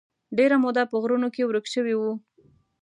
[0.37, 2.01] ډېره موده په غرونو کې ورک شوی و.